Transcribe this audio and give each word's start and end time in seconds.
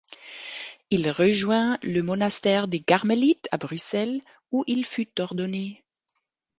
Il 0.89 1.11
rejoint 1.11 1.77
le 1.83 2.01
monastère 2.01 2.67
des 2.67 2.79
Carmélites, 2.79 3.47
à 3.51 3.57
Bruxelles, 3.57 4.19
où 4.51 4.63
il 4.65 4.83
fut 4.83 5.21
ordonné. 5.21 5.83